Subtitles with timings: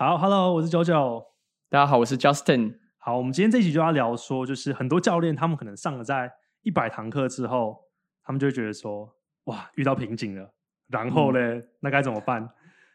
[0.00, 1.22] 好，Hello，我是九九。
[1.68, 2.74] 大家好，我是 Justin。
[2.96, 7.76] 好，我们今天这一集就要聊说，就是很多教练他们可能上了在一百堂课之后，
[8.22, 10.54] 他们就会觉得说，哇，遇到瓶颈了。
[10.88, 11.38] 然后呢，
[11.80, 12.48] 那该怎么办？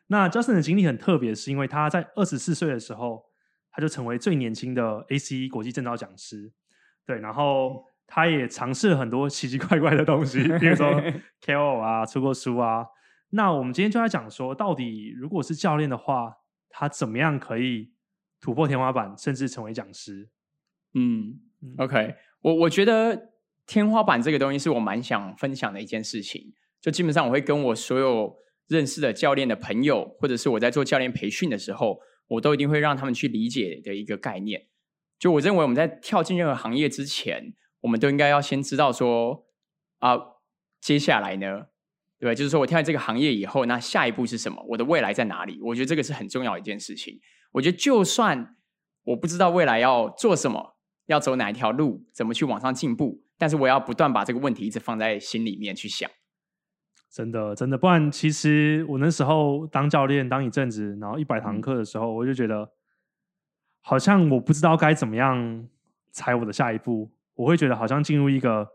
[0.08, 3.24] 那 Justin 的经历很特别，是因为他在二十四岁的时候，
[3.70, 6.52] 他就成为最年轻的 ACE 国际证照讲师。
[7.06, 10.88] 对，然后他也尝试了很多奇奇怪怪的东西， 比如说
[11.46, 12.88] KOL 啊，出过书啊。
[13.30, 16.38] 那我们今天就在讲说，到底如果是教练的话，
[16.78, 17.94] 他怎么样可以
[18.42, 20.30] 突破天花板，甚至成为讲师？
[20.94, 21.40] 嗯
[21.78, 23.32] ，OK，我我觉得
[23.66, 26.54] 天花板这个东西是我蛮想分享的一件事情。
[26.82, 28.36] 就基本上我会跟我所有
[28.68, 34.68] 认识的教练的朋友，或者是我在做教练培训的时候，我都一定会让他们去理解的一个概念。
[35.18, 39.48] 就我认为我们在跳进任何行业之前，我们都应该要先知道说
[40.00, 40.20] 啊，
[40.82, 41.68] 接下来呢？
[42.18, 44.66] 对，就是说我跳进这个行业以后，那下一步是什么？
[44.70, 45.60] 我的未来在哪里？
[45.62, 47.20] 我觉得这个是很重要的一件事情。
[47.52, 48.56] 我觉得就算
[49.04, 56.10] 我不知道未来要做什么，要走哪一条路，怎么去往上进步，但是我要不断把这个问题一直放在心里面去想。
[57.12, 62.70] 真的，真的，不然其实我那时候当教练当一阵子，然后一百堂课的时候，我就觉得
[63.82, 65.68] 好像我不知道该怎么样
[66.12, 67.12] 踩我的下一步。
[67.34, 68.70] 我会觉得好像进入一个。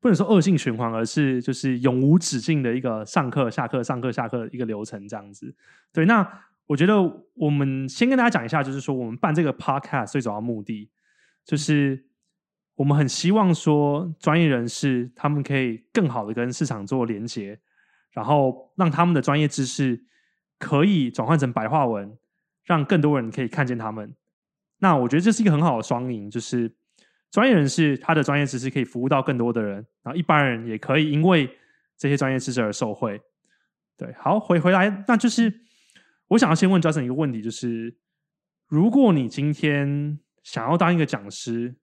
[0.00, 5.54] 不能说恶性循环，而是就是永无止境的一个上课、下课、上课、下课一个流程这样子。
[5.92, 6.26] 对，那
[6.66, 6.94] 我觉得
[7.34, 10.90] 我们先跟大家讲一下，就是说我们办这个 podcast 最主要目的，
[11.44, 12.06] 就是
[12.76, 17.60] 我们很希望说专业人士他们可以更好的跟市场做连接，
[18.10, 20.02] 然后让他们的专业知识
[20.58, 22.16] 可以转换成白话文，
[22.64, 24.14] 让更多人可以看见他们。
[24.78, 26.74] 那我觉得这是一个很好的双赢，就是。
[27.30, 31.48] 专业人士他的专业知识可以服务到更多的人，然后一般人也可以因为
[31.96, 33.20] 这些专业知识而受惠。
[33.96, 35.60] 对，好回回来，那就是
[36.28, 37.96] 我想要先问 Justin 一个问题，就是
[38.66, 41.76] 如果你今天想要当一个讲师，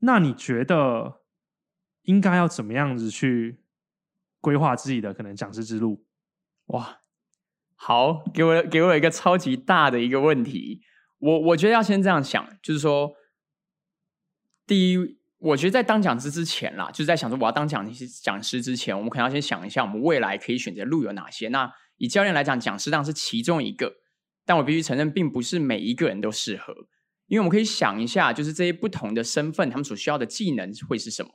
[0.00, 1.22] 那你觉得
[2.02, 3.60] 应该要怎么样子去
[4.42, 6.04] 规划自己的可能讲师之路？
[6.66, 7.00] 哇，
[7.74, 10.82] 好，给我给我一个超级大的一个问题，
[11.18, 13.14] 我我觉得要先这样想，就是说。
[14.66, 14.98] 第一，
[15.38, 21.48] 我觉得在当讲师之前啦，就是在想说我要当讲师讲师之前，我们可能要先想一下，我们未来可以选择路有哪些。
[21.48, 23.94] 那以教练来讲，讲师当然是其中一个，
[24.44, 26.74] 但我必须承认，并不是每一个人都适合。
[27.26, 31.30] 因为我们可以想一下，就是这些不同的身份，他们所需要的技能会是什么？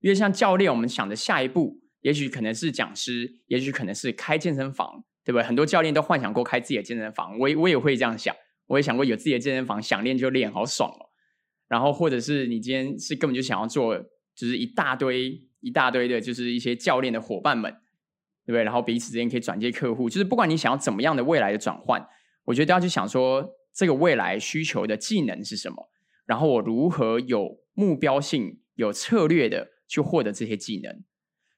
[0.00, 5.42] 因为像教练，我们想的下一步，也许可能是讲师，也许可能是开健身房，对不对？
[5.44, 8.34] 很多教练都幻想过开自己的健身房，我我也会这样想，
[8.66, 11.11] 我也想过有自己的健身房，想练就练，好爽哦。
[11.72, 13.96] 然后，或者是你今天是根本就想要做，
[14.34, 17.72] 就是一大堆一大堆的，就是一些教练的伙伴们，
[18.44, 18.62] 对不对？
[18.62, 22.06] 然后彼此之间可以转接客户，就是不管你想要怎么样的未来的转换，
[22.44, 25.88] 我觉得都要去想说，这个未来需求的技能是什么，
[26.26, 31.02] 然后我如何有目标性、有策略的去获得这些技能。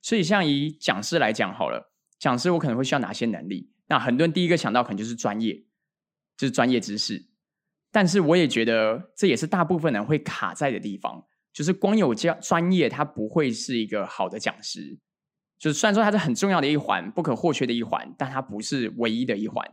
[0.00, 3.68] 所以，像以讲师来讲好了，讲师我可能会需要哪些能力？
[3.88, 5.54] 那很多人第一个想到可能就是专业，
[6.36, 7.26] 就是专业知识。
[7.94, 14.98] 但是我也觉得，这也是大部分人会卡在的地方，就是光有教专业，他不会是一个好的讲师。
[15.60, 19.64] 就是虽然说它是很重要的一环，不可或缺的一环，但它不是唯一的一环。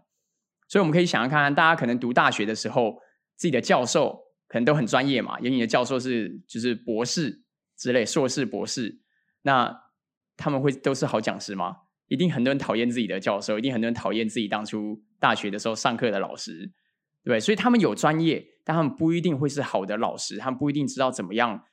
[0.68, 3.02] 所以我们可以想想看，大家可能读大学的时候，
[3.36, 7.42] 自己的教授可能都很专业嘛，有你的教授是就是博士
[7.76, 9.02] 之类，硕士、博士，
[9.42, 9.76] 那
[10.38, 11.76] 他们会都是好讲师吗？
[12.08, 16.72] 一定很多人讨厌自己的教授，一定很多人讨厌自己当初大学的时候上课的老师。
[17.24, 21.64] 对，所以他们有专业，但他们不一定会是好的老师，他们不一定知道怎么样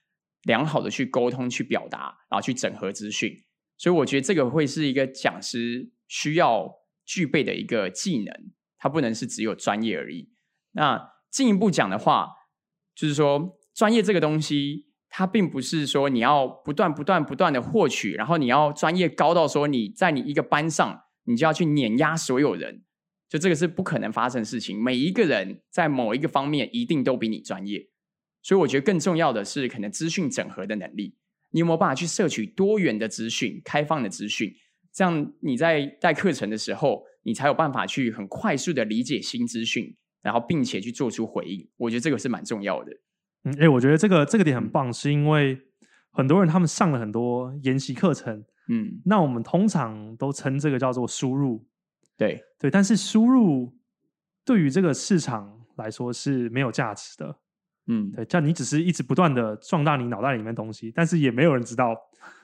[0.43, 3.33] 良好的去沟通、去表达，然后去整合资讯。
[3.77, 6.71] 所以我觉得这个会是一个讲师需要
[7.05, 8.35] 具备的一个技能，
[8.77, 10.29] 它不能是只有专业而已。
[10.73, 12.29] 那进一步讲的话，
[12.95, 22.83] 就是说专业这个东西，它并不是说你要不断、不断、不断的获取，然后你要专业高到说你在你一个班上，你就要去碾压所有人。
[23.29, 24.83] 就这个是不可能发生的事情。
[24.83, 27.89] 每一个人在某一个方面一定都比你专业，
[28.43, 31.17] 所以我觉得更重要的是可能资讯整合的能力。
[31.51, 34.55] 你有没有办法去摄取多元的资讯、开放的资讯？
[34.93, 41.69] 这样你在带课程的时候，你才有办法去很快速的理解新资讯，然后并且去做出回应。
[41.77, 42.93] 我觉得这个是蛮重要的。
[43.45, 45.59] 嗯，哎，我觉得这个这个点很棒，是因为
[46.11, 51.67] 很多人他们上了很多研习课程，嗯，那我们通常都称这个叫做输入。
[52.19, 52.45] 对。
[52.59, 53.73] 对，但是输入
[54.45, 57.39] 对于这个市场来说是没有价值的，
[57.87, 61.97] 嗯，对，叫你只是一直不断的壮大你脑袋里面东西，但是也没有人知道，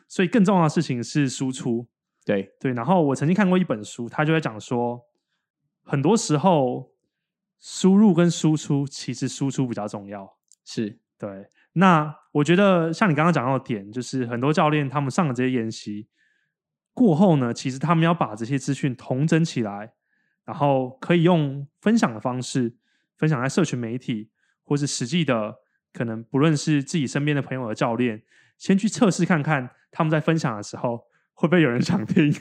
[0.06, 1.86] 所以更重要的事情是输出，
[2.24, 2.54] 对。
[2.60, 2.72] 对。
[2.72, 5.04] 然后我曾经看过一本书，他就在讲说，
[5.82, 6.92] 很多时候
[7.58, 10.36] 输入跟输出，其实输出比较重要。
[10.64, 11.00] 是。
[11.18, 16.06] 对，那我觉得像你刚刚讲到的点，就是很多教练他们上了这些研习
[16.94, 19.92] 过后呢，其实他们要把这些资讯统整起来，
[20.44, 22.76] 然后可以用分享的方式
[23.16, 24.30] 分享在社群媒体，
[24.62, 25.56] 或是实际的，
[25.92, 28.22] 可能不论是自己身边的朋友和教练，
[28.56, 31.04] 先去测试看看他们在分享的时候
[31.34, 32.32] 会不会有人想听。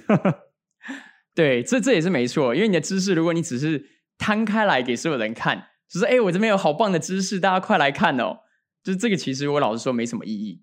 [1.36, 3.84] 对，这这也是没错，因为你的知识，如果你只是
[4.20, 8.42] 摊开来给所有人看，就是哎，我这边有好棒的知识，大家快来看哦。
[8.84, 10.62] 就是这个，其实我老实说没什么意义，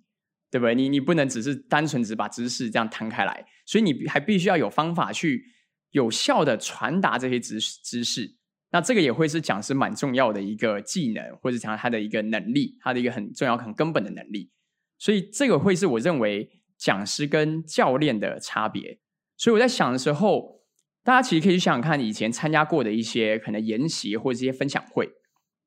[0.50, 0.74] 对不对？
[0.74, 5.44] 你你不能只是单纯只把知识这样摊开来，所以你还必须要有方法去
[5.90, 8.36] 有效的传达这些知知识。
[8.72, 14.50] 那这个也会是讲师蛮重要的一个技能，或者讲他的一个能力，他的一个很重要、很根本的能力。
[14.98, 18.98] 所以这个会是我认为讲师跟教练的差别。
[19.36, 20.60] 所以我在想的时候。
[21.02, 25.08] 大家其实可以去想想看，以前参加过的一些可能研习或者这些分享会。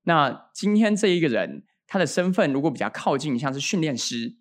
[0.03, 4.35] 那今天这一个人，他的身份如果比较靠近，像是训练师，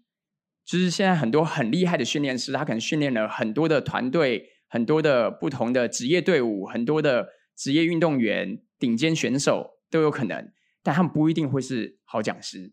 [0.64, 12.72] 就是现在很多很厉害的训练师，他可能训练了很多的团队、很多的不同的职业队伍、很多的职业运动员、顶尖选手都有可能，但他们不一定会是好讲师。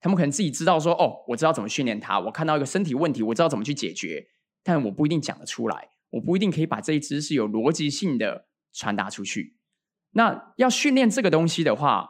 [0.00, 4.26] 他们可能自己知道说：“哦，我知道怎么训练他，我看到一个身体问题，我知道怎么去解决，
[4.62, 9.56] 但我不一定讲得出来。”我不一定可以把这一知识有逻辑性的传达出去。
[10.10, 12.06] 那要训练这个东西的话，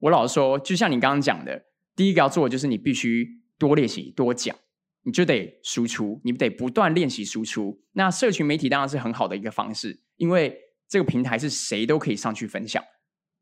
[0.00, 4.56] 我老实说，就像你刚刚讲的，第一个要做就是你必须多练习、多讲，
[5.02, 7.82] 你就得输出，你得不断练习输出。
[7.92, 10.58] 那社群媒体当然是很好的一个方式，因为
[10.88, 12.82] 这个平台是谁都可以上去分享，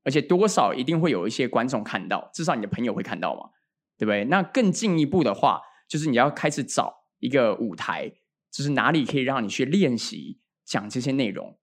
[0.04, 3.50] 而且多少一定会有一些观众看到，至少你的朋友会看到嘛，
[3.96, 4.24] 对不对？
[4.24, 8.12] 那更进一步的话，就是你要开始找一个舞台。
[8.54, 11.58] 就是哪里可以让你去练习讲这些内容，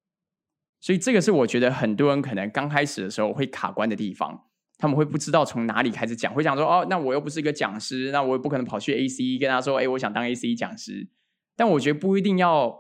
[0.79, 4.48] 所以这个是我觉得很多人可能刚开始的时候会卡关的地方，
[4.79, 11.09] 他们会不知道从哪里开始讲，会讲说哦，那我又不是一个讲师，那我也不可能跑去 A C 跟他说，哎，我想当 A C 讲师。
[11.55, 12.73] 但我觉得不一定要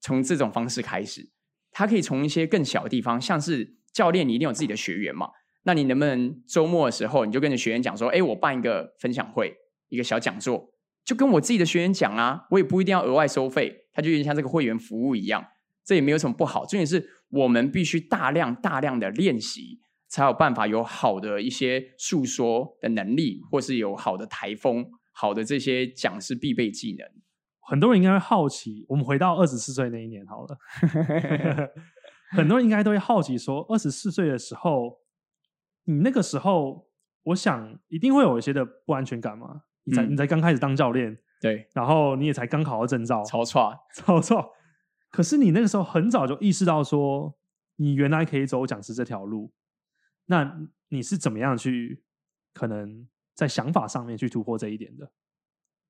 [0.00, 1.30] 从这种方式开始，
[1.70, 5.30] 他可以从一些更小的地方，像是教练，你一定有自己的学员嘛，
[5.62, 9.54] 那你能不能周末的时候，你就跟着学员讲说，哎，我办一个分享会，
[9.88, 10.72] 一个小讲座。
[11.04, 15.44] 就跟我自己的学员讲啊，我也不一定要额外收费，他就有点像这个会员服务一样，
[15.84, 16.66] 这也没有什么不好。
[16.66, 19.80] 重点是我们必须大量大量的练习，
[20.14, 27.04] 才有办法有好的一些诉说的能力，或是有好的台风，好的这些讲师必备技能。
[27.58, 30.56] 很多人应该会好奇，我们回到二十四岁那一年好了，
[32.30, 35.00] 很多人应该都会好奇说，二十四岁的时候，
[35.86, 36.86] 你那个时候，
[37.24, 39.62] 我想一定会有一些的不安全感吗？
[39.82, 44.52] 你才你才刚开始当教练，对，然后你也才刚考到证照，超错超错。
[45.10, 47.34] 可是你那个时候很早就意识到说，
[47.78, 49.52] 你原来可以走讲师这条路。
[50.26, 52.02] 那你是怎么样去
[52.52, 55.12] 可能在想法上面去突破这一点的？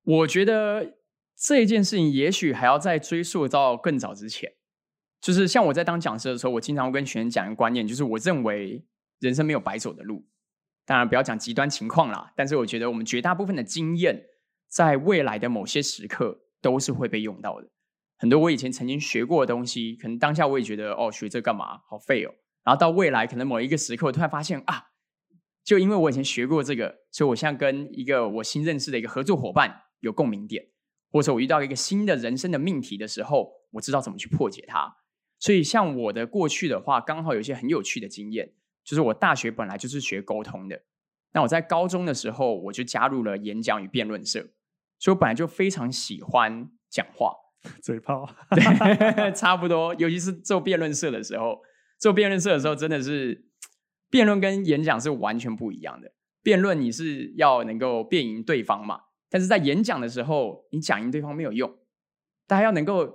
[0.03, 0.97] 我觉得
[1.35, 4.53] 这一件事情也许还要再追溯到更早之前。
[5.21, 8.85] 就是像我在当讲师的时候，我经常会跟学员讲一个观念，就是我认为
[9.19, 10.27] 人生没有白走的路。
[10.85, 14.23] 当然不要讲极端情况啦，但是我觉得我们绝大部分的经验，
[14.67, 17.67] 在未来的某些时刻都是会被用到的。
[18.17, 22.35] 很多我以前曾经学过的东西，可能当下我也觉得哦，学这干嘛，好废哦。
[22.65, 24.87] 然后到未来可能某一个时刻，我突然发现啊，
[25.63, 30.65] 就因为我以前学过这个，所以我现在跟一个我新认识的一个合作伙伴有共鸣点，
[31.11, 34.97] 或者我遇到一个新的人生的命题的时候，我知道怎么去破解它。
[35.39, 38.53] 所以像我的过去的话，刚好有一些很有趣的经验。
[38.83, 40.83] 就是我大学本来就是学沟通的，
[41.33, 44.51] 那我在高中的时候我就加入了演讲与辩论社，
[44.99, 47.33] 所以我本来就非常喜欢讲话，
[47.81, 49.95] 嘴炮，对 差不多。
[49.95, 51.59] 尤其是做辩论社的时候，
[51.97, 53.45] 做辩论社的时候真的是
[54.09, 56.11] 辩论跟演讲是完全不一样的。
[56.43, 61.75] 辩论你是要能够辩赢对方嘛，但是在演讲的时候，你讲赢对方没有用，
[62.45, 63.11] 大家要能够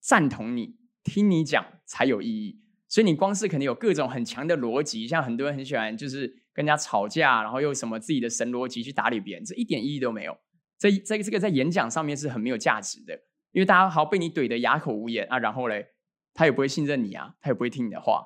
[0.00, 2.60] 赞同你，听你讲才有意义。
[2.86, 10.36] 所以你光是可能有各种很强的逻辑，像很多人很喜欢就是跟人家吵架，然后用什么自己的神逻辑去打理别人，这一点意义都没有。
[10.78, 13.12] 这这个这个在演讲上面是很没有价值的，
[13.50, 15.88] 因为大家好被你怼得哑口无言啊，然后嘞，
[16.38, 18.24] 他也不会信任你啊，他也不会听你的话，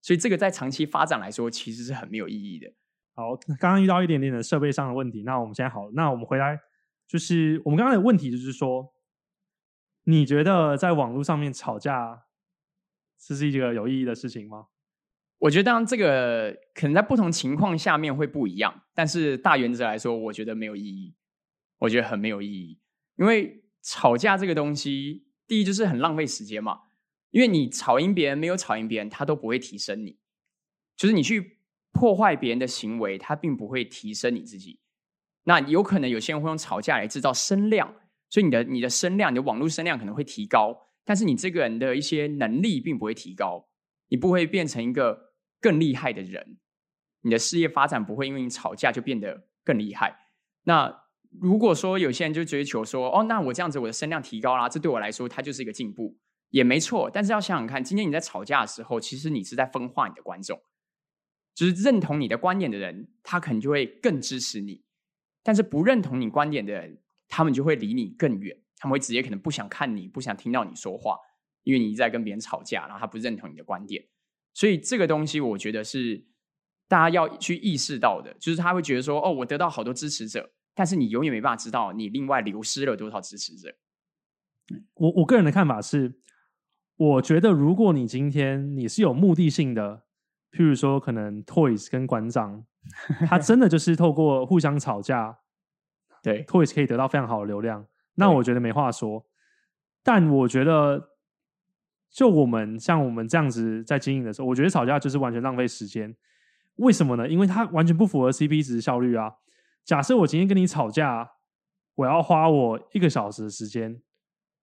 [0.00, 2.72] 所以这个在长期发展来说其实是很没有意义的。
[3.14, 6.56] 好，刚刚遇到一点点的设备上的问题，那我们现在好，那我们回来
[7.08, 8.94] 就是我们刚刚的问题就是说，
[10.04, 12.26] 你觉得在网络上面吵架？
[13.18, 14.66] 这是一个有意义的事情吗？
[15.38, 21.16] 我觉得，当然，这个可能在不同情况下面会不一样，但是大原则来说，我觉得没有意义。
[21.78, 22.80] 我觉得很没有意义，
[23.16, 26.82] 因为吵架这个东西，第一就是很浪费时间嘛。
[27.30, 30.18] 因为你吵赢别人，没有吵赢别人，他都不会提升你。
[30.96, 31.58] 就是你去
[31.92, 34.80] 破坏别人的行为，它并不会提升你自己。
[35.44, 37.94] 那有可能有些人会用吵架来制造声量，
[38.28, 43.68] 所以你的你的声量，你的网络声量可能会提高，但是你这个人的一些能力并不会提高，
[44.08, 46.58] 你不会变成一个更厉害的人，
[47.22, 50.18] 你的事业发展不会因为你吵架就变得更厉害。
[50.64, 51.04] 那
[51.40, 56.18] 如果说有些人就追求说，哦，那我这样子我的声量提高啦，这对我来说它就是一个进步，
[56.50, 57.10] 也没错。
[57.12, 60.60] 但是要想想看，今天你在吵架的时候，其实你是在分化你的观众。
[61.54, 64.84] 就是认同你的观点的人，他可能就会更支持你；
[65.42, 68.56] 但是不认同你观点的人，他们就会离你更远。
[68.76, 71.18] 他们会直接可能不想看你，不想听到你说话，
[71.64, 74.06] 因为你一在跟别人吵架，然后他不认同你的观点。
[74.54, 76.24] 所以这个东西，我觉得是
[76.86, 78.32] 大家要去意识到的。
[78.34, 83.74] 就是他会觉得说：“哦，我得到好多支持者，但是你永远没办法知道你另外流失了多少支持者。”
[84.94, 86.20] 我我个人的看法是，
[86.98, 90.04] 我觉得如果你今天你是有目的性的。
[90.50, 92.64] 譬如说，可能 Toys 跟馆长，
[93.28, 95.40] 他真的 就是透过互相吵架，
[96.24, 99.26] 对 Toys 可以得到非常好的流量，那我觉得没话说。
[100.02, 101.10] 但我觉得，
[102.10, 106.16] 就我们像我们这样子在经营的时候，我觉得吵架就是完全浪费时间。
[106.76, 107.28] 为什么呢？
[107.28, 109.34] 因为它完全不符合 CP 值效率啊。
[109.84, 111.32] 假设我今天跟你吵架，
[111.94, 114.00] 我要花我一个小时的时间，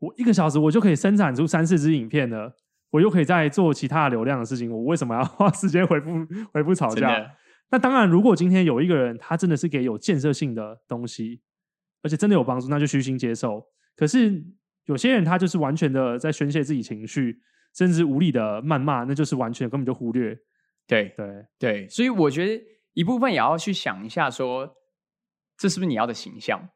[0.05, 2.55] 我一个小时我就可以生产出三四支影片了。
[2.91, 6.12] 我又可以再做其他流量的事情，我为什么要 花时间回复
[6.53, 7.29] 回复吵架？
[7.69, 11.41] 那当然，如果今天有一个人他真的是给有建设性的东西，
[12.03, 13.62] 而且真的有帮助，那就虚心接受。
[13.97, 14.41] 可是
[14.85, 17.38] 有些人他就是完全的在宣泄自己情绪，
[17.75, 20.38] 甚至无理的谩骂，那就是完全根本就忽略。
[20.88, 24.71] 对对对，所以我觉得一部分也要去想一下，说
[25.57, 26.69] 这是不是你要的形象？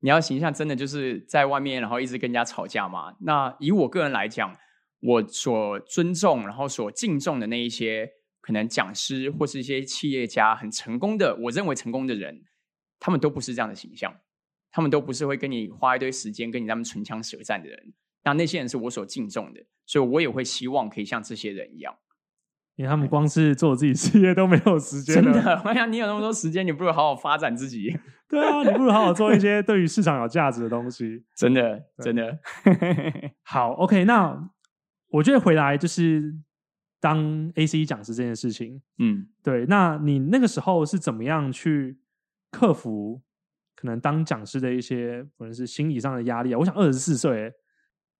[0.00, 3.14] 你要形象真的就是在外面，然后一直跟人家吵架吗？
[3.20, 4.56] 那以我个人来讲。
[4.98, 8.08] 我所尊重，然后所敬重的那一些
[8.40, 12.42] 可能讲师或是一些企业家很成功的，我认为成功的人，
[12.98, 14.12] 他们都不是这样的形象，
[14.72, 17.92] 他们都不是会跟你花一堆时间跟你他们唇枪舌战的人。
[18.24, 21.94] 那那些人是我所敬重的，所以我也会希望可以像这些人一样，
[22.76, 25.22] 因为他们光是做自己事业都没有时间。
[25.22, 27.96] 真的，我想你有那么多时间，你不如好好发展自己。
[28.30, 31.24] 对啊，你不如好好做一些对于市场有价值的东西。
[31.34, 32.38] 真的，真的
[33.42, 33.72] 好。
[33.72, 34.50] OK，那。
[35.10, 36.34] 我觉得回来就是
[37.00, 39.64] 当 A C 讲师这件事情，嗯，对。
[39.66, 42.00] 那你那个时候是怎么样去
[42.50, 43.22] 克服
[43.76, 46.58] 可能当讲师的一些可能是心理上的压力啊？
[46.58, 47.52] 我想二十四岁，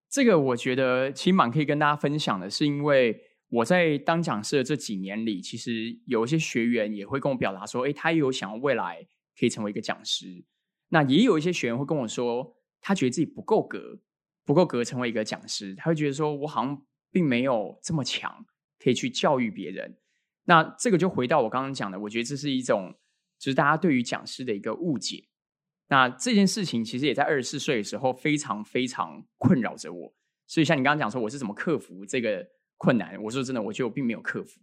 [0.09, 9.05] 这个我觉得其实蛮可以跟大家分享的，是因为我在当讲师的这几年里，其实有一些学员也会跟我表达说，哎，他也有想要未来
[9.37, 10.43] 可以成为一个讲师。
[10.89, 13.99] 那也有一些学员会跟我说，他觉得自己不够格。
[14.45, 18.45] 不够格成为一个讲师，他会觉得说，我好像并没有这么强，
[18.79, 19.97] 可以去教育别人。
[20.45, 22.95] 那这个就回到我刚刚讲的，我觉得这是一种，
[23.37, 25.27] 就是大家对于讲师的一个误解。
[25.89, 30.15] 那这件事情其实也在二十四岁的时候非常非常困扰着我。
[30.45, 33.21] 所以像你刚刚讲说，我是怎么克服这个困难？
[33.23, 34.61] 我说真的，我觉得我并没有克服。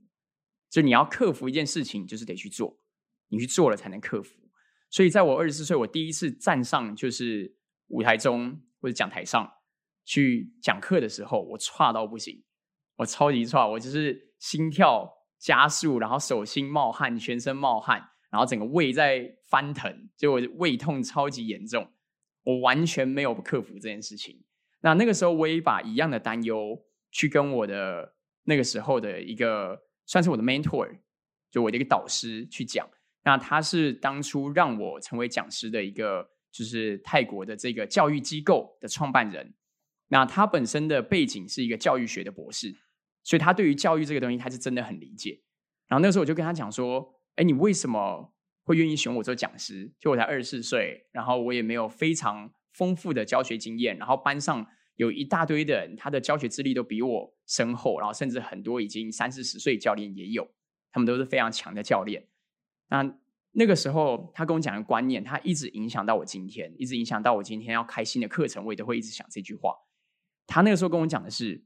[0.71, 2.81] 就你要克服一件事情，就是得去做，
[3.29, 4.44] 你去做了才能克服。
[4.95, 7.53] 所以在我二十四岁，我第一次站上就是
[7.89, 9.51] 舞台中或者讲台上。
[10.05, 12.45] 去讲课的时候，我差到不行，
[12.97, 21.91] 我超级差，我就是心跳加速，然后手心冒汗，全身冒汗，然后整个胃在翻腾，就我胃痛超级严重，
[22.45, 24.45] 我完全没有克服这件事情。
[24.83, 26.79] 那那个时候，我也把一样的担忧
[27.11, 31.01] 去跟我的那个时候的一个算是我的 mentor，
[31.51, 32.87] 就我的一个导师去讲。
[33.25, 39.55] 那他是当初让我成为讲师的一个，就是泰国的这个教育机构的创办人。
[40.09, 42.77] 那他本身的背景是一个教育学的博士，
[43.23, 45.43] 所以他对于教育这个东西，他是真的很理解。
[45.89, 49.91] 然后那时候我就跟他讲说：“哎，你为什么会愿意选我做讲师？
[49.99, 54.67] 就我才二十四岁，然后我也没有非常丰富的教学经验，然后班上
[54.97, 60.47] 有一大堆的人，他的教学资历都比我深厚，然后甚至很多已经三四十岁教练也有，
[60.93, 62.29] 他们都是非常强的教练。
[62.89, 63.19] 那
[63.53, 69.75] 那个时候他跟我讲的观念，他一直影响到我今天，一直影响到我今天要开新的课程，我也都会一直想这句话。”
[70.47, 71.65] 他那个时候跟我讲的是，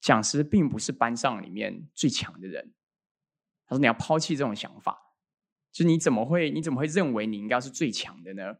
[0.00, 2.72] 讲师并不是班上里面最强的人。
[3.66, 5.16] 他说：“你要抛弃这种想法，
[5.72, 8.54] 就你怎么会你怎么会认为你应该是最强的呢？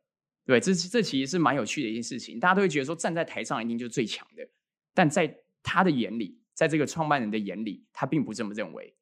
[0.46, 2.40] 对，这这其实是蛮有趣的一件事情。
[2.40, 4.46] 大家都会觉得说站在台上一定就是最强的，
[4.94, 8.96] 但在他的眼里，在这个创办人的眼里，他并不这么认为。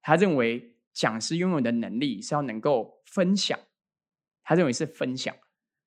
[0.00, 3.58] 他认为讲师拥有的能力是要能够分享，
[4.42, 5.34] 他认为是分享。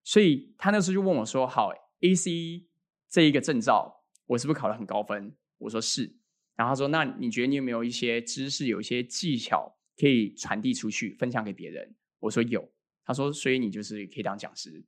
[0.04, 1.72] 所以他那时候就问我说：‘好
[2.02, 2.68] ，A C。’
[3.08, 5.34] 这一个证照，我是不是考了很高分？
[5.58, 6.18] 我说是。
[6.56, 11.96] 然后他说：“那你觉得你有没有一些知识，有一些技巧可以传递出去，分享给别人？
[12.20, 12.68] 我说有。
[13.06, 14.84] 他说，所以你就是可以当讲师。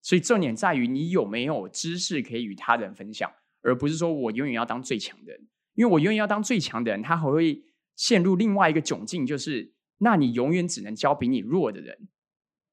[0.00, 3.30] 所以重点在于你有没有知识可以与他人分享，
[3.60, 5.48] 而不是说我永远要当最强的人。
[5.74, 7.62] 因为我永远要当最强的人，他还会
[8.00, 12.08] 陷入另外一个窘境，就是那你永远只能教比你弱的人。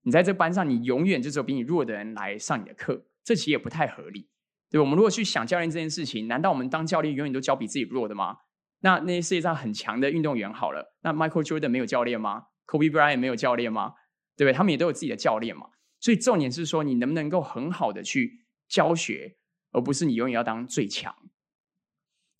[0.03, 4.29] 你在这班上，你永远就只有比你弱的人来上你的课，这其实也不太合理。
[4.69, 8.37] 对，我们如果去想教练这件事情，难道我们当教练永远都教比自己弱的吗？
[8.79, 13.95] 那那些世界上很强的运动员好了，那 Michael Jordan 没有教练吗？Kobe Bryant 没有教练吗？
[14.37, 14.55] 对不对？
[14.55, 15.67] 他们也都有自己的教练嘛。
[15.99, 19.35] 所以重点是说，你能不能够很好的去教学，
[19.71, 21.13] 而不是你永远要当最强。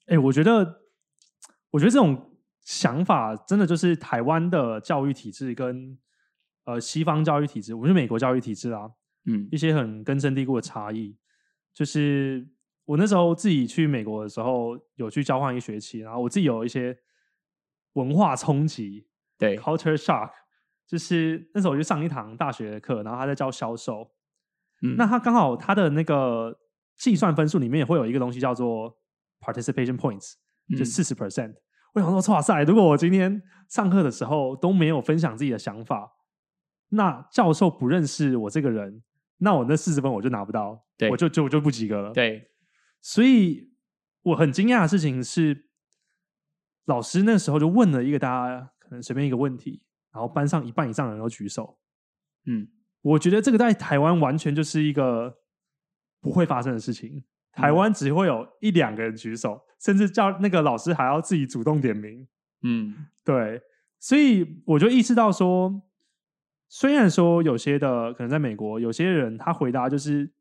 [0.05, 0.83] 哎，我觉得，
[1.71, 2.36] 我觉得这种
[2.67, 5.97] 想法真的就是台湾的教育体制跟
[6.65, 8.91] 呃西方教育体制，我们是美国教育体制啊，
[9.25, 11.17] 嗯，一些很根深蒂固的差异，
[11.73, 12.45] 就是。
[12.87, 16.97] 我那时候自己去美国的时候，有去交换一学期，然后我自己有一些
[17.95, 19.05] 文化冲击，
[19.37, 20.31] 对，culture shock，
[20.87, 24.09] 就是那时候我去上一堂大学的课，然后他在教销售，
[24.83, 26.57] 嗯，那他刚好他的那个
[26.95, 28.97] 计算分数里面也会有一个东西叫做
[29.41, 30.35] participation points，
[30.77, 31.55] 就四十 percent。
[31.97, 36.11] 我想说，哇塞，如果我今天上课的时候都没有分享自己的想法，
[36.89, 39.03] 那教授不认识我这个人，
[39.37, 42.51] 那我那四十分我就拿不到，对，我就就就不及格了，对。
[43.01, 43.71] 所以
[44.23, 45.69] 我很惊讶的事情是，
[46.85, 51.79] 老师那时候就问了一个大家可能随便一个问题，然后班上一半以上的人都举手。
[52.45, 52.67] 嗯，
[53.01, 55.37] 我觉得这个在台湾完全就是一个
[56.21, 57.23] 不会发生的事情。
[57.51, 62.27] 台湾只会有一两个人举手，甚至叫那个老师还要自己主动点名。
[62.61, 63.61] 嗯，对。
[63.99, 65.81] 所以我就意识到说，
[66.67, 70.33] 虽然说有些的可能在美国，有些人他回答就是。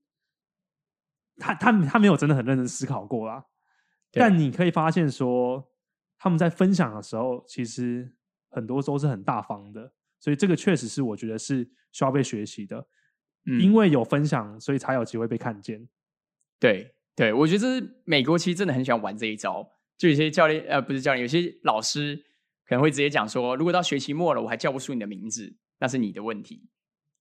[1.39, 3.45] 他他他没有真的很认真思考过啦，
[4.11, 5.71] 但你可以发现说
[6.17, 8.11] 他们在分享的时候，其实
[8.49, 12.83] 很多都是很大方的，所以这个确实是我觉得是需要被学习的，
[13.61, 15.87] 因为有分享，所以才有机会被看见。
[16.59, 22.15] 对对，我觉得这是美国其实真的很喜欢玩这一招，就有些教练呃不是教练，有些老师
[22.67, 26.69] 可能会直接讲说，如果到学期末了我还叫不出你的名字，那是你的问题，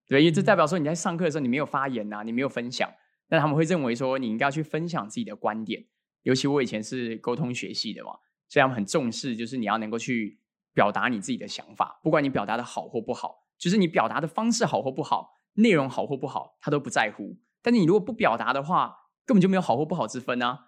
[0.06, 2.92] 对，因为这代表说你在上课的时候你没有发言呐，你没有分享。
[3.30, 5.84] 那他们会认为说，你应该去分享自己的观点。
[6.22, 8.12] 尤其我以前是沟通学系的嘛，
[8.48, 10.40] 所以他们很重视，就是你要能够去
[10.74, 17.38] 表达你自己的想法，不管你表达的好或不好，就是你表达的方式好或不好，内容好或不好，他都不在乎。
[17.64, 20.68] 但是你如果不表达的话，根本就没有好或不好之分啊。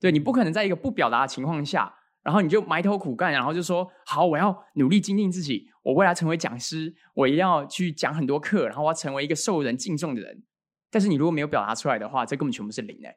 [0.00, 1.92] 对你不可能在一个不表达的情况下，
[2.22, 10.44] 然后你就埋头苦干，然后就说好，我要努力精进自己，我未来成为讲师，我一定要去讲很多课，然后我要成为一个受人敬重的人。
[10.90, 13.16] 但是你如果没有表达出来的话，这根本全部是零哎，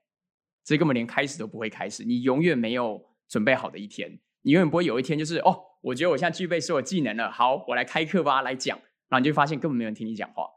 [0.64, 2.04] 这根本连开始都不会开始。
[2.04, 8.78] 你永远没有准备好的一天，你永远不会有一天就是哦，我觉得我现在具备所有技能了，好，我来开课吧，来讲，
[9.08, 10.48] 然后你就发现根本没人听你讲话，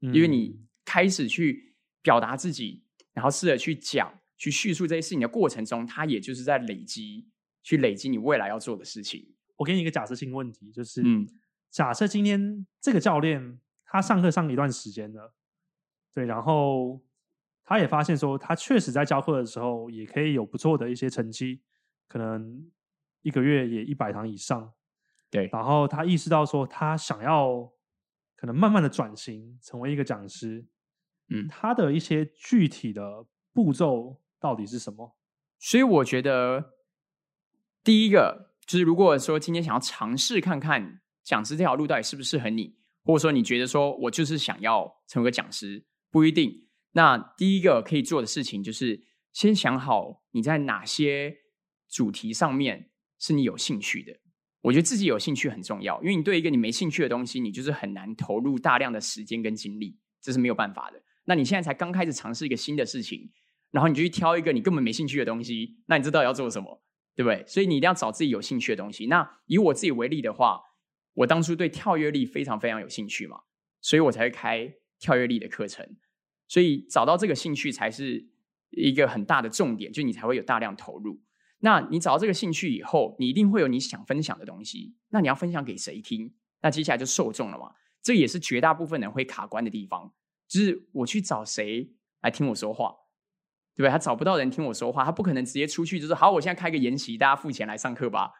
[0.00, 2.84] 因为你开始去表达自己，
[3.18, 7.26] 然后试着去讲、去叙述这些事情的过程中，它也就是在累积，
[7.64, 9.34] 去累积你未来要做的事情。
[9.56, 11.26] 我给你一个假设性问题，就是，嗯，
[11.68, 15.34] 假设今天这个教练他上课上一段时间了。
[16.14, 17.02] 对，然后
[17.64, 21.60] 他也发现说，他确实在教课的时候也可以有不错的一些成绩，
[22.06, 22.70] 可能
[23.22, 24.72] 一个月也一百堂以上。
[25.28, 27.68] 对，然后他意识到说，他想要
[28.36, 30.64] 可能慢慢的转型成为一个讲师。
[31.28, 35.16] 嗯，他的一些具体的步骤到底是什么？
[35.58, 36.74] 所以我觉得，
[37.82, 45.84] 第一个就是，如果说今天想要尝试看看讲师这条路到底适不适合你，或者说你觉得说我就是想要成为个讲师。
[46.10, 46.68] 不一定。
[46.92, 51.36] 那第一个可以做的事情就是先想好你在哪些
[51.86, 54.18] 主题上面是你有兴趣的。
[54.62, 61.00] 我觉得自己有兴趣很重要，因为你对一个你没兴趣的东西，你就是很难投入大量的时间跟精力，这是没有办法的。
[61.28, 63.30] 那你现在才刚开始尝试一个新的事情，
[63.70, 66.82] 然后你就去挑一个你根本没兴趣的东西，那你知道要做什么，
[67.14, 67.44] 对不对？
[67.46, 69.06] 所以你一定要找自己有兴趣的东西。
[69.06, 70.60] 那以我自己为例的话，
[71.14, 73.38] 我当初对跳跃力非常非常有兴趣嘛，
[73.80, 74.74] 所以我才会开。
[75.00, 75.86] 跳跃力的课程，
[76.48, 78.28] 所以找到这个兴趣才是
[78.70, 81.22] 一个很大的重点，就你才会有大量投入。
[81.60, 84.96] 那你找到这个兴趣以后，你一定会有你想分享的东西。
[85.10, 86.34] 那你要分享给谁听？
[86.62, 87.70] 那接下来就受众了嘛。
[88.02, 90.12] 这也是绝大部分人会卡关的地方，
[90.48, 92.90] 就是我去找谁来听我说话，
[93.76, 93.90] 对不对？
[93.90, 98.32] 他找不到人听我说话，他不可能直接出去就是好，我现在开个研习，大家付钱来上课吧，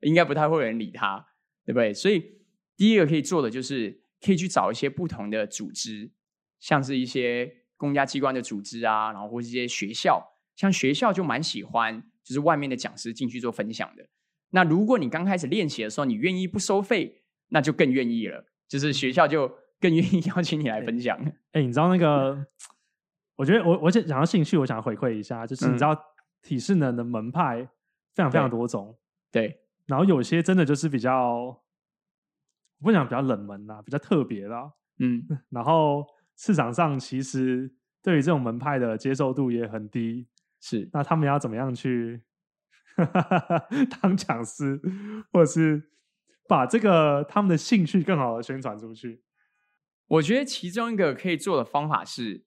[0.00, 1.26] 应该不太会有人理他，
[1.64, 1.92] 对不对？
[1.92, 2.38] 所以
[2.76, 4.02] 第一个可以做的就是。
[4.18, 6.10] 可以去找一些不同的组织，
[6.58, 14.08] 像是一些公家机关的组织啊，然后或是一些学校，像学校就蛮喜欢，就是外面的讲师进去做分享的。
[14.50, 21.18] 那如果你刚开始练习的时候，你愿意不收费，那就更愿意了，就是学校就更愿意 邀请你来分享。
[21.52, 22.46] 哎、你知道那个？
[23.36, 25.94] 我觉得我我想讲到兴趣，我想回馈一下，就是你知道
[26.40, 27.68] 体适能的门派
[28.14, 28.96] 非常非常多种，
[29.30, 31.34] 对，然后有些真的就是比较，
[32.78, 34.72] 我不讲比较冷门啦，比较特别啦。
[35.00, 37.70] 嗯， 然后市场上其实
[38.02, 40.26] 对于这种门派的接受度也很低。
[40.58, 42.22] 是那他们要怎么样去
[44.00, 44.80] 当讲师，
[45.30, 45.90] 或者是
[46.48, 49.22] 把这个他们的兴趣更好的宣传出去？
[50.08, 52.44] 我觉得其中一个可以做的方法是，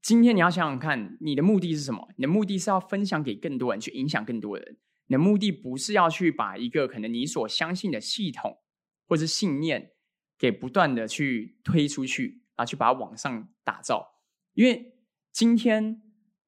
[0.00, 2.08] 今天你要想想看，你的目的是什么？
[2.16, 4.78] 你的目的是要分享给更多人，去影响更多人。
[5.06, 8.58] 你的目的不是要去把一个可能你所相信的系统
[9.06, 9.90] 或是信念
[10.38, 14.20] 给不断的去推出去，啊，去把它往上打造。
[14.54, 14.94] 因为
[15.32, 16.00] 今天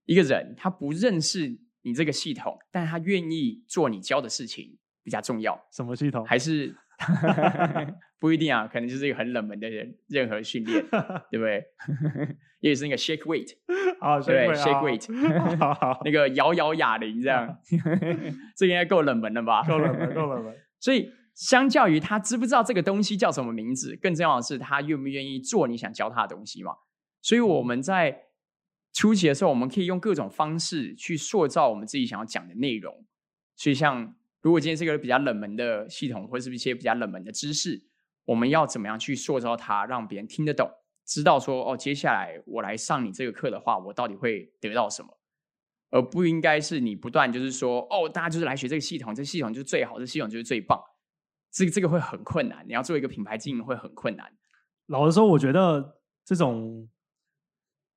[0.05, 5.61] 一个人他不认识你这个系统，但他愿意做你教的事情比较重要。
[5.73, 6.25] 什么系统？
[6.25, 6.75] 还是
[8.19, 10.85] 不一定啊，可能就是一个很冷门的人任何训练，
[11.31, 11.65] 对不对？
[12.61, 13.55] 也是那个 shake weight，
[14.01, 17.59] 好对，shake weight，好好，那个摇摇哑铃这样，
[18.57, 19.63] 这个应该够冷门了吧？
[19.69, 20.55] 够冷门，够冷门。
[20.81, 26.73] 所以，相较于他知不知道这个东西叫什么名字，更重要的是他愿不愿意做你想教他的东西嘛。
[27.21, 28.23] 所以我们在
[28.95, 33.05] 初期的时候，我们可以用各种方式去塑造我们自己想要讲的内容。
[33.57, 37.83] 所以，像如果今天是一个比较冷门的系统，或是一些比较冷门的知识，
[38.27, 40.71] 我们要怎么样去塑造它，让别人听得懂，
[41.07, 45.19] 知道说哦，接下来我来上你这个课的话，我到底会得到什么？
[45.89, 50.79] 而不应该是你不断就是说哦，大家就是来学这个系统，这系统就是最好，这系统就是最棒。
[51.51, 54.31] 这个这个会很困难，你要做一个品牌经营会很困难。
[54.89, 56.87] 老实说，我觉得这种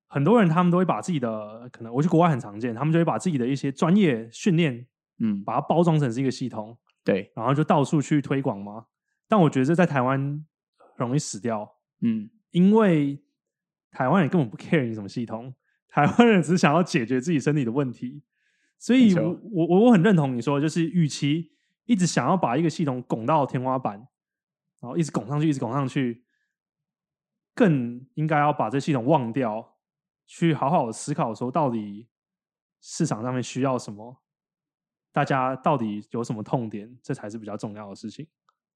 [0.07, 4.87] 很多人他们都会把自己的可能，我去国外很常见，他们就会把自己的一些专业训练，
[5.19, 8.85] 嗯，把它包装成是一个系统，对，然后就到处去推广嘛。
[9.27, 10.45] 但我觉得这在台湾
[10.95, 13.21] 容易死掉，嗯，因为
[13.91, 15.53] 台湾人根本不 care 你什么系统，
[15.87, 18.23] 台湾人只想要解决自己身体的问题。
[18.79, 21.51] 所以我，我我我很认同你说的，就是与其
[21.85, 23.95] 一直想要把一个系统拱到天花板，
[24.79, 26.23] 然后一直拱上去，一直拱上去，
[27.55, 29.77] 更应该要把这系统忘掉，
[30.27, 32.07] 去好好的思考说，到底
[32.79, 34.21] 市场上面需要什么，
[35.11, 38.27] 大家到底有什么痛点，这才是比较重要的事情。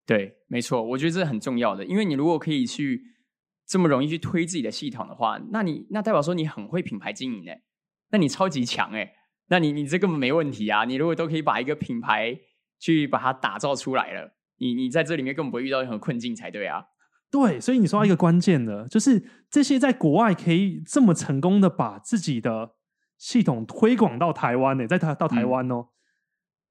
[0.06, 3.04] 对，没错，我觉得这是很重要的，因为你如果可以去
[3.67, 7.62] 这么容易去推自己的系统的话，那你那代表说你很会品牌经营哎，
[8.10, 9.13] 那你超级强哎，
[9.50, 10.86] 那你你这根本没问题啊！
[10.86, 12.38] 你如果都可以把一个品牌
[12.80, 16.86] 去把它打造出来了，你你在这里面根本不会遇到任何困境才对啊。
[17.30, 22.72] 对，所以你说到一个关键的，就是这些在国外可以这么成功的把自己的
[23.17, 25.88] 系统推广到台湾呢、在台到台湾哦，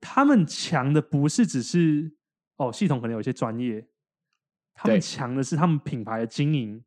[0.00, 2.12] 他们强的不是只是
[2.56, 3.86] 哦系统可能有一些专业，
[4.74, 6.82] 他们强的是他们品牌的经营、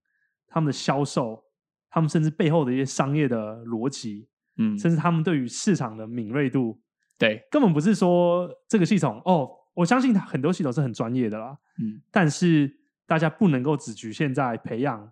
[0.47, 1.43] 他们的销售、
[1.89, 6.81] 他们甚至背后的一些商业的逻辑，嗯，甚至他们对于市场的敏锐度，
[7.17, 15.11] 对，根本不是说这个系统哦，我相信很多系统是很专业的啦，嗯，但是大家不能够只局限在培养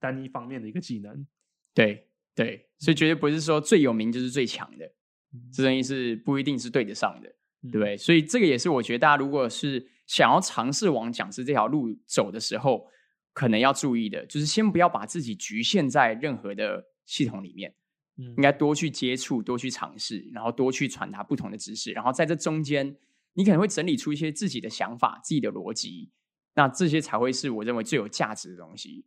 [0.00, 1.26] 单一方面的一个技能。
[1.74, 4.86] 对对，所以绝对不是说最有名就是最强的，
[5.34, 7.34] 嗯这东西是不一定是对得上的。
[7.62, 7.96] 嗯对不对？
[7.96, 12.86] 所以这个也是我觉得大家如果是想要尝试往讲师这条路走的时候，
[13.32, 17.74] 可能要注意的，就是先不要把自己局限在任何的系统里面，
[18.18, 22.96] 嗯应该多去接触、多去尝试，然后多去传达不同的知识，然后在这中间，
[23.34, 26.10] 你可能会整理出一些自己的想法、自己的逻辑，
[26.54, 29.06] 那这些才会是我认为最有价值的东西。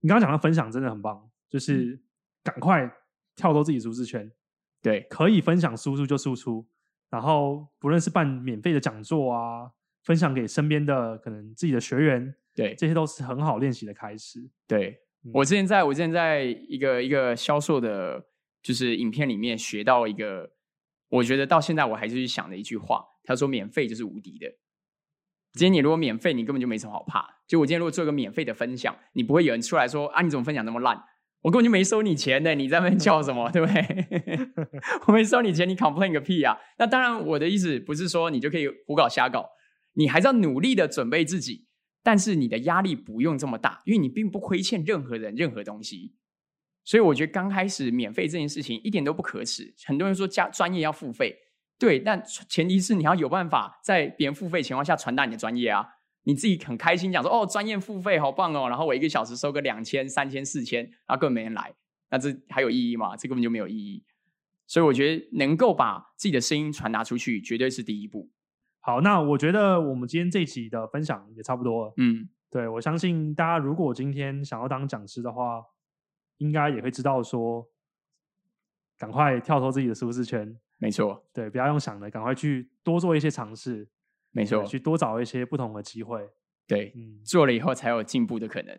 [0.00, 2.00] 你刚刚讲的分享真的很棒，嗯就是
[2.42, 2.88] 赶快
[3.34, 4.30] 跳脱自己舒适圈，
[4.82, 6.68] 对可以分享输出就输出，
[7.10, 9.70] 然后不论是办免费的讲座啊，
[10.02, 14.50] 分享给身边的可能自己的学员，对这些都是很好练习的开始。
[14.66, 18.26] 对，嗯我之前在我之前在一个一个销售的，
[18.62, 20.52] 就是影片里面学到一个，
[21.08, 24.46] 我觉得到现在我还是去想的一句话，他说免费就是无敌的。
[25.52, 27.42] 今天你如果免费，你根本就没什么好怕。
[27.46, 31.00] 就我今天如果做一个免费的分享，你不会有人出来说啊，你怎么分享那么烂？
[31.44, 33.48] 我根本就没收你钱呢，你在那边叫什么？
[33.52, 34.48] 对不对？
[35.06, 36.56] 我没收你钱，你 complain 个屁啊！
[36.78, 39.46] 那当然，我的意思不是说你就可以胡搞瞎搞，
[39.92, 41.66] 你还是要努力的准备自己，
[42.02, 46.14] 但是你的压力不用这么大，因为你并不亏欠任何人任何东西。
[46.82, 49.74] 所以我觉得刚开始免费这件事情一点都不可耻。
[49.84, 51.36] 很多人说加专业要付费，
[51.78, 55.86] 对，但前提是你要有办法在别人付费情况下传达你的专业啊。
[56.24, 61.74] 你自己很开心讲说哦，专业付费好棒哦，然后我一个小时收个两千、三千、四千，然后根本没人来，
[62.10, 63.16] 那这还有意义吗？
[63.16, 64.04] 这根本就没有意义。
[64.66, 68.30] 所以我觉得能够把自己的声音传达出去，绝对是第一步。
[68.80, 71.94] 好，那我觉得我们今天这一集的分享也差不多了。
[71.98, 75.62] 嗯，对我相信大家如果今天想要当讲师的话，
[76.38, 77.68] 应该也会知道说，
[78.98, 83.86] 赶快跳脱自己的舒适圈，没错，对，不要用想的，赶快去多做一些尝试，
[84.34, 86.28] 没错，去多找一些不同的机会。
[86.66, 88.78] 对，嗯，做了以后才有进步的可能。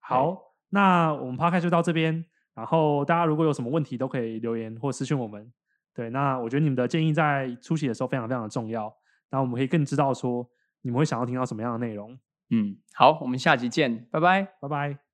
[0.00, 0.36] 好，
[0.70, 2.24] 那我们 p 开就到这边。
[2.54, 5.50] 然后大家如果有什么问题，都可以留言或私讯我们。
[5.94, 8.92] 对，那我觉得你们的建议在初期的时候非常非常的重要。
[9.30, 10.46] 那我们可以更知道说
[10.82, 12.18] 你们会想要听到什么样的内容。
[12.50, 14.42] 嗯，好，我们下集见，拜拜。
[14.60, 15.09] 拜拜。